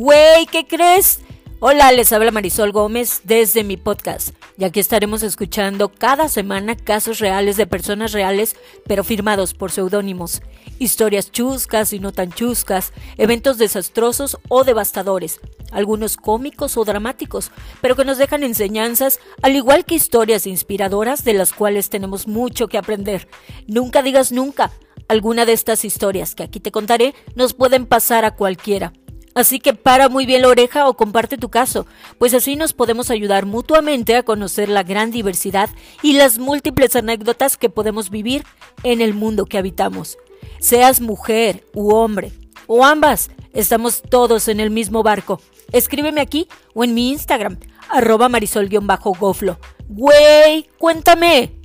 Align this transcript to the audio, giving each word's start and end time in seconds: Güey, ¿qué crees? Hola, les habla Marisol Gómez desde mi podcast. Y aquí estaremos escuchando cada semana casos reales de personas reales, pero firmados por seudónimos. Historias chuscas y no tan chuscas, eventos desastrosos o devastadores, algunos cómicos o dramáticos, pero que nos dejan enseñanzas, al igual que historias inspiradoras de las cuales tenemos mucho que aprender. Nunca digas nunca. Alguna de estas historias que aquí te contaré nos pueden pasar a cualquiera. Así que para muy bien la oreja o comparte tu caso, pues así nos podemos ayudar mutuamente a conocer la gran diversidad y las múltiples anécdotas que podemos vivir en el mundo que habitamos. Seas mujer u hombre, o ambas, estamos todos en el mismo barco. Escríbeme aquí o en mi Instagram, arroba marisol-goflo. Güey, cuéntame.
Güey, 0.00 0.46
¿qué 0.46 0.64
crees? 0.64 1.18
Hola, 1.58 1.90
les 1.90 2.12
habla 2.12 2.30
Marisol 2.30 2.70
Gómez 2.70 3.22
desde 3.24 3.64
mi 3.64 3.76
podcast. 3.76 4.32
Y 4.56 4.62
aquí 4.62 4.78
estaremos 4.78 5.24
escuchando 5.24 5.88
cada 5.88 6.28
semana 6.28 6.76
casos 6.76 7.18
reales 7.18 7.56
de 7.56 7.66
personas 7.66 8.12
reales, 8.12 8.54
pero 8.86 9.02
firmados 9.02 9.54
por 9.54 9.72
seudónimos. 9.72 10.40
Historias 10.78 11.32
chuscas 11.32 11.92
y 11.92 11.98
no 11.98 12.12
tan 12.12 12.30
chuscas, 12.30 12.92
eventos 13.16 13.58
desastrosos 13.58 14.38
o 14.48 14.62
devastadores, 14.62 15.40
algunos 15.72 16.16
cómicos 16.16 16.76
o 16.76 16.84
dramáticos, 16.84 17.50
pero 17.80 17.96
que 17.96 18.04
nos 18.04 18.18
dejan 18.18 18.44
enseñanzas, 18.44 19.18
al 19.42 19.56
igual 19.56 19.84
que 19.84 19.96
historias 19.96 20.46
inspiradoras 20.46 21.24
de 21.24 21.32
las 21.32 21.52
cuales 21.52 21.90
tenemos 21.90 22.28
mucho 22.28 22.68
que 22.68 22.78
aprender. 22.78 23.26
Nunca 23.66 24.04
digas 24.04 24.30
nunca. 24.30 24.70
Alguna 25.08 25.44
de 25.44 25.54
estas 25.54 25.84
historias 25.84 26.36
que 26.36 26.44
aquí 26.44 26.60
te 26.60 26.70
contaré 26.70 27.16
nos 27.34 27.52
pueden 27.52 27.84
pasar 27.84 28.24
a 28.24 28.36
cualquiera. 28.36 28.92
Así 29.38 29.60
que 29.60 29.72
para 29.72 30.08
muy 30.08 30.26
bien 30.26 30.42
la 30.42 30.48
oreja 30.48 30.88
o 30.88 30.96
comparte 30.96 31.38
tu 31.38 31.48
caso, 31.48 31.86
pues 32.18 32.34
así 32.34 32.56
nos 32.56 32.72
podemos 32.72 33.08
ayudar 33.08 33.46
mutuamente 33.46 34.16
a 34.16 34.24
conocer 34.24 34.68
la 34.68 34.82
gran 34.82 35.12
diversidad 35.12 35.70
y 36.02 36.14
las 36.14 36.40
múltiples 36.40 36.96
anécdotas 36.96 37.56
que 37.56 37.68
podemos 37.68 38.10
vivir 38.10 38.42
en 38.82 39.00
el 39.00 39.14
mundo 39.14 39.44
que 39.44 39.56
habitamos. 39.56 40.18
Seas 40.58 41.00
mujer 41.00 41.64
u 41.72 41.94
hombre, 41.94 42.32
o 42.66 42.84
ambas, 42.84 43.30
estamos 43.52 44.02
todos 44.02 44.48
en 44.48 44.58
el 44.58 44.70
mismo 44.70 45.04
barco. 45.04 45.40
Escríbeme 45.70 46.20
aquí 46.20 46.48
o 46.74 46.82
en 46.82 46.94
mi 46.94 47.10
Instagram, 47.10 47.60
arroba 47.90 48.28
marisol-goflo. 48.28 49.56
Güey, 49.88 50.68
cuéntame. 50.78 51.57